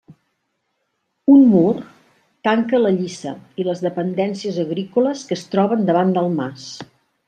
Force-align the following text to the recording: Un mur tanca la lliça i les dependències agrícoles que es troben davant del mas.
Un 1.33 1.43
mur 1.51 1.75
tanca 2.49 2.81
la 2.87 2.95
lliça 2.97 3.37
i 3.65 3.69
les 3.71 3.87
dependències 3.91 4.61
agrícoles 4.67 5.27
que 5.31 5.41
es 5.41 5.49
troben 5.57 5.91
davant 5.93 6.21
del 6.21 6.37
mas. 6.45 6.71